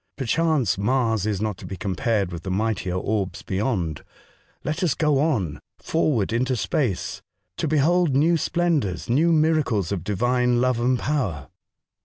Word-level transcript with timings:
Perchance, 0.17 0.79
Mars 0.79 1.27
is 1.27 1.41
not 1.41 1.57
to 1.57 1.65
be 1.67 1.77
compared 1.77 2.31
with 2.31 2.41
the 2.41 2.49
mightier 2.49 2.95
orbs 2.95 3.43
beyond. 3.43 4.03
Let 4.63 4.81
us 4.81 4.95
go 4.95 5.19
on— 5.19 5.59
forward 5.77 6.33
into 6.33 6.55
space 6.55 7.21
to 7.57 7.67
behold 7.67 8.15
new 8.15 8.35
splendours, 8.35 9.11
new 9.11 9.31
miracles 9.31 9.91
of 9.91 10.03
Divine 10.03 10.59
love 10.59 10.79
and 10.79 10.97
power." 10.97 11.49